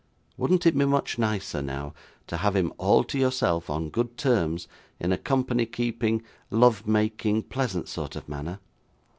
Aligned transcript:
Wouldn't 0.35 0.65
it 0.65 0.75
be 0.75 0.83
much 0.85 1.19
nicer, 1.19 1.61
now, 1.61 1.93
to 2.25 2.37
have 2.37 2.55
him 2.55 2.73
all 2.79 3.03
to 3.03 3.19
yourself 3.19 3.69
on 3.69 3.89
good 3.91 4.17
terms, 4.17 4.67
in 4.99 5.11
a 5.11 5.17
company 5.19 5.67
keeping, 5.67 6.23
love 6.49 6.87
making, 6.87 7.43
pleasant 7.43 7.87
sort 7.87 8.15
of 8.15 8.27
manner? 8.27 8.57